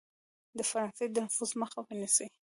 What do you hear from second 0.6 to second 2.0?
فرانسې د نفوذ مخه